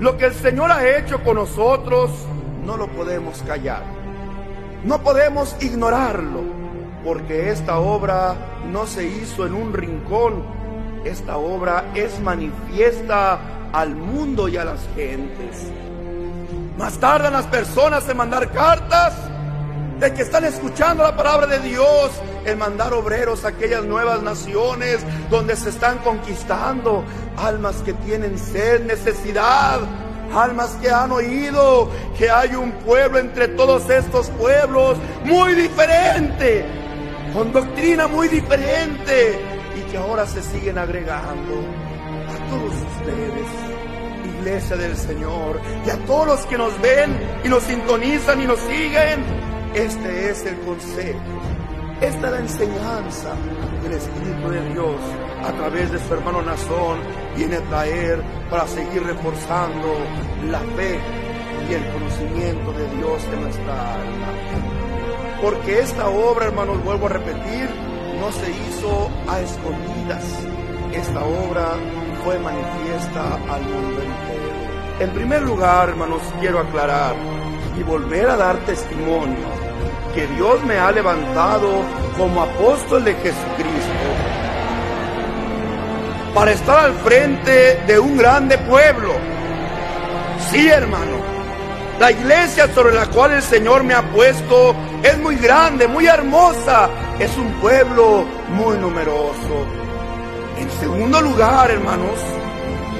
Lo 0.00 0.16
que 0.16 0.24
el 0.24 0.34
Señor 0.34 0.72
ha 0.72 0.96
hecho 0.96 1.22
con 1.22 1.36
nosotros 1.36 2.10
no 2.64 2.78
lo 2.78 2.88
podemos 2.88 3.42
callar. 3.42 3.82
No 4.82 5.02
podemos 5.02 5.54
ignorarlo, 5.60 6.42
porque 7.04 7.50
esta 7.50 7.78
obra 7.78 8.34
no 8.72 8.86
se 8.86 9.04
hizo 9.04 9.46
en 9.46 9.54
un 9.54 9.74
rincón. 9.74 10.42
Esta 11.04 11.36
obra 11.36 11.84
es 11.94 12.18
manifiesta 12.18 13.38
al 13.74 13.94
mundo 13.94 14.48
y 14.48 14.56
a 14.56 14.64
las 14.64 14.80
gentes. 14.96 15.70
Más 16.78 16.96
tardan 16.98 17.34
las 17.34 17.46
personas 17.46 18.08
en 18.08 18.16
mandar 18.16 18.50
cartas 18.52 19.29
de 20.00 20.14
que 20.14 20.22
están 20.22 20.44
escuchando 20.44 21.02
la 21.02 21.14
palabra 21.14 21.46
de 21.46 21.60
Dios, 21.60 22.10
en 22.46 22.58
mandar 22.58 22.94
obreros 22.94 23.44
a 23.44 23.48
aquellas 23.48 23.84
nuevas 23.84 24.22
naciones 24.22 25.00
donde 25.28 25.54
se 25.56 25.68
están 25.68 25.98
conquistando 25.98 27.04
almas 27.36 27.76
que 27.82 27.92
tienen 27.92 28.38
sed, 28.38 28.86
necesidad, 28.86 29.80
almas 30.34 30.70
que 30.80 30.90
han 30.90 31.12
oído 31.12 31.90
que 32.16 32.30
hay 32.30 32.54
un 32.54 32.72
pueblo 32.72 33.18
entre 33.18 33.48
todos 33.48 33.90
estos 33.90 34.30
pueblos 34.30 34.96
muy 35.24 35.54
diferente, 35.54 36.64
con 37.34 37.52
doctrina 37.52 38.08
muy 38.08 38.28
diferente 38.28 39.38
y 39.76 39.90
que 39.90 39.98
ahora 39.98 40.24
se 40.26 40.42
siguen 40.42 40.78
agregando 40.78 41.62
a 42.26 42.48
todos 42.48 42.72
ustedes, 42.72 44.38
iglesia 44.38 44.76
del 44.76 44.96
Señor, 44.96 45.60
y 45.86 45.90
a 45.90 45.98
todos 46.06 46.26
los 46.26 46.40
que 46.46 46.56
nos 46.56 46.80
ven 46.80 47.18
y 47.44 47.48
nos 47.48 47.62
sintonizan 47.64 48.40
y 48.40 48.46
nos 48.46 48.58
siguen 48.60 49.39
este 49.74 50.30
es 50.30 50.44
el 50.46 50.58
consejo. 50.60 51.20
Esta 52.00 52.26
es 52.26 52.32
la 52.32 52.38
enseñanza 52.38 53.34
del 53.82 53.92
Espíritu 53.92 54.48
de 54.48 54.72
Dios 54.72 54.96
a 55.42 55.52
través 55.52 55.90
de 55.92 55.98
su 55.98 56.14
hermano 56.14 56.42
Nazón 56.42 56.98
viene 57.36 57.56
a 57.56 57.62
traer 57.62 58.22
para 58.50 58.66
seguir 58.66 59.02
reforzando 59.02 59.98
la 60.50 60.60
fe 60.60 60.98
y 61.68 61.74
el 61.74 61.92
conocimiento 61.92 62.72
de 62.72 62.96
Dios 62.96 63.24
en 63.32 63.42
nuestra 63.42 63.94
alma. 63.94 64.28
Porque 65.42 65.80
esta 65.80 66.08
obra, 66.08 66.46
hermanos, 66.46 66.82
vuelvo 66.84 67.06
a 67.06 67.10
repetir, 67.10 67.70
no 68.20 68.30
se 68.32 68.50
hizo 68.50 69.10
a 69.28 69.40
escondidas. 69.40 70.24
Esta 70.92 71.24
obra 71.24 71.68
fue 72.24 72.38
manifiesta 72.38 73.34
al 73.48 73.62
mundo 73.62 74.02
entero. 74.02 74.50
En 75.00 75.10
primer 75.10 75.42
lugar, 75.42 75.90
hermanos, 75.90 76.20
quiero 76.40 76.60
aclarar 76.60 77.14
y 77.78 77.82
volver 77.82 78.28
a 78.30 78.36
dar 78.36 78.56
testimonio 78.64 79.60
que 80.14 80.26
Dios 80.26 80.62
me 80.64 80.78
ha 80.78 80.90
levantado 80.90 81.82
como 82.16 82.42
apóstol 82.42 83.04
de 83.04 83.14
Jesucristo 83.14 84.10
para 86.34 86.52
estar 86.52 86.84
al 86.84 86.94
frente 86.94 87.80
de 87.86 87.98
un 87.98 88.16
grande 88.16 88.58
pueblo. 88.58 89.14
Sí, 90.50 90.68
hermano, 90.68 91.16
la 91.98 92.10
iglesia 92.10 92.72
sobre 92.74 92.94
la 92.94 93.06
cual 93.06 93.32
el 93.32 93.42
Señor 93.42 93.84
me 93.84 93.94
ha 93.94 94.02
puesto 94.10 94.74
es 95.02 95.18
muy 95.18 95.36
grande, 95.36 95.86
muy 95.86 96.06
hermosa, 96.06 96.88
es 97.18 97.36
un 97.36 97.52
pueblo 97.60 98.24
muy 98.48 98.78
numeroso. 98.78 99.66
En 100.58 100.70
segundo 100.80 101.20
lugar, 101.20 101.70
hermanos, 101.70 102.18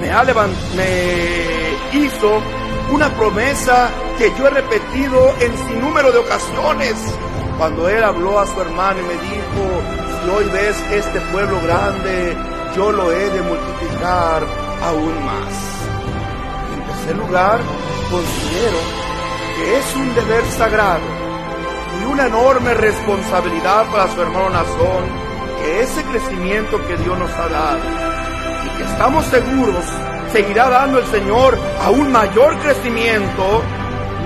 me, 0.00 0.10
ha 0.10 0.22
me 0.22 1.98
hizo 1.98 2.42
una 2.92 3.08
promesa 3.16 3.90
que 4.20 4.30
yo 4.36 4.48
he 4.48 4.50
repetido 4.50 5.34
en 5.40 5.56
sin 5.56 5.80
número 5.80 6.12
de 6.12 6.18
ocasiones. 6.18 6.94
Cuando 7.56 7.88
él 7.88 8.04
habló 8.04 8.38
a 8.38 8.46
su 8.46 8.60
hermano 8.60 9.00
y 9.00 9.04
me 9.04 9.14
dijo, 9.14 9.82
si 10.22 10.30
hoy 10.30 10.44
ves 10.52 10.76
este 10.92 11.20
pueblo 11.32 11.58
grande, 11.62 12.36
yo 12.76 12.92
lo 12.92 13.10
he 13.12 13.30
de 13.30 13.40
multiplicar 13.40 14.42
aún 14.82 15.24
más. 15.24 15.54
En 16.74 16.84
tercer 16.84 17.16
lugar, 17.16 17.60
considero 18.10 18.78
que 19.56 19.78
es 19.78 19.96
un 19.96 20.14
deber 20.14 20.44
sagrado 20.50 21.06
y 21.98 22.04
una 22.04 22.26
enorme 22.26 22.74
responsabilidad 22.74 23.86
para 23.90 24.12
su 24.12 24.20
hermano 24.20 24.50
Nazón 24.50 25.04
que 25.62 25.80
ese 25.80 26.04
crecimiento 26.04 26.78
que 26.86 26.96
Dios 26.98 27.18
nos 27.18 27.30
ha 27.30 27.48
dado 27.48 27.80
y 28.66 28.76
que 28.76 28.84
estamos 28.84 29.24
seguros 29.24 29.84
seguirá 30.30 30.68
dando 30.68 30.98
el 30.98 31.06
Señor 31.06 31.58
a 31.82 31.88
un 31.88 32.12
mayor 32.12 32.58
crecimiento, 32.58 33.62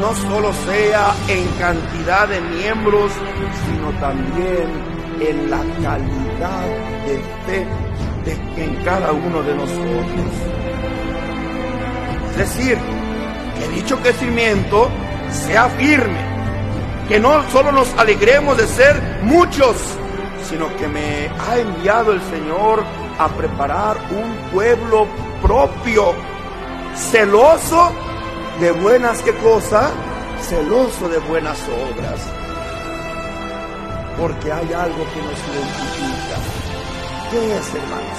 no 0.01 0.15
solo 0.15 0.53
sea 0.53 1.15
en 1.29 1.47
cantidad 1.59 2.29
de 2.29 2.41
miembros, 2.41 3.13
sino 3.67 3.91
también 4.01 4.95
en 5.21 5.51
la 5.51 5.59
calidad 5.83 6.67
de 7.07 7.23
fe 7.47 7.67
de 8.25 8.65
en 8.65 8.85
cada 8.85 9.13
uno 9.13 9.43
de 9.43 9.55
nosotros. 9.55 10.33
Es 12.31 12.37
decir, 12.39 12.79
que 13.59 13.69
dicho 13.75 13.97
crecimiento 13.99 14.91
sea 15.31 15.69
firme, 15.71 16.19
que 17.09 17.21
no 17.21 17.43
solo 17.51 17.71
nos 17.73 17.93
alegremos 17.99 18.57
de 18.57 18.67
ser 18.67 19.21
muchos, 19.23 19.77
sino 20.49 20.75
que 20.77 20.89
me 20.89 21.29
ha 21.29 21.59
enviado 21.59 22.13
el 22.13 22.21
Señor 22.23 22.85
a 23.19 23.29
preparar 23.29 23.97
un 24.11 24.51
pueblo 24.53 25.07
propio, 25.43 26.15
celoso 26.95 27.93
de 28.61 28.71
buenas 28.73 29.21
qué 29.23 29.35
cosa, 29.37 29.91
celoso 30.49 31.09
de 31.09 31.19
buenas 31.19 31.59
obras. 31.69 32.21
Porque 34.19 34.53
hay 34.53 34.73
algo 34.73 35.05
que 35.13 35.23
nos 35.23 35.39
identifica. 35.51 36.37
¿Qué 37.31 37.57
es, 37.57 37.75
hermanos? 37.75 38.19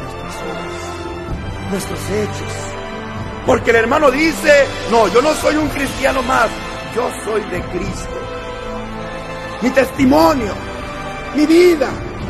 Nuestras 0.00 0.42
obras, 0.42 1.70
nuestros 1.70 2.10
hechos. 2.10 2.52
Porque 3.46 3.70
el 3.70 3.76
hermano 3.76 4.10
dice, 4.10 4.66
no, 4.90 5.08
yo 5.08 5.20
no 5.22 5.34
soy 5.34 5.56
un 5.56 5.68
cristiano 5.68 6.22
más, 6.22 6.48
yo 6.94 7.10
soy 7.24 7.42
de 7.42 7.62
Cristo. 7.62 8.20
Mi 9.62 9.70
testimonio, 9.70 10.52
mi 11.34 11.46
vida, 11.46 11.88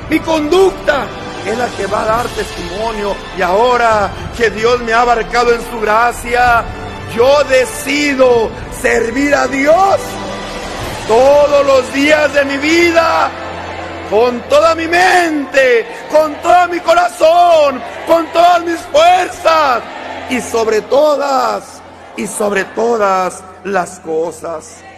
mi 0.09 0.19
conducta, 0.21 1.07
es 1.47 1.59
la 1.59 1.69
que 1.69 1.87
va 1.87 2.03
a 2.03 2.07
dar 2.07 2.27
testimonio. 2.29 3.15
Y 3.37 3.43
ahora 3.43 4.11
que 4.37 4.51
Dios 4.51 4.81
me 4.81 4.93
ha 4.93 5.03
abarcado 5.03 5.53
en 5.53 5.61
su 5.71 5.81
gracia, 5.81 6.65
yo 7.15 7.45
decido 7.45 8.51
servir 8.81 9.35
a 9.35 9.47
Dios 9.47 10.01
todos 11.07 11.67
los 11.67 11.93
días 11.93 12.33
de 12.35 12.45
mi 12.45 12.59
vida. 12.59 13.31
Con 14.11 14.41
toda 14.49 14.75
mi 14.75 14.89
mente, 14.89 15.87
con 16.11 16.35
todo 16.37 16.69
mi 16.69 16.81
corazón, 16.81 17.81
con 18.07 18.27
todas 18.33 18.65
mis 18.65 18.81
fuerzas 18.93 19.83
y 20.29 20.41
sobre 20.41 20.81
todas, 20.83 21.81
y 22.17 22.27
sobre 22.27 22.65
todas 22.65 23.43
las 23.65 24.01
cosas. 24.01 24.90